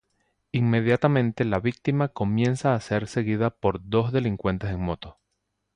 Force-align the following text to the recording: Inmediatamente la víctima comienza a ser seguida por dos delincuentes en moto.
Inmediatamente 0.51 1.45
la 1.45 1.59
víctima 1.59 2.07
comienza 2.07 2.73
a 2.73 2.79
ser 2.81 3.05
seguida 3.05 3.51
por 3.51 3.87
dos 3.87 4.11
delincuentes 4.11 4.71
en 4.71 4.81
moto. 4.81 5.19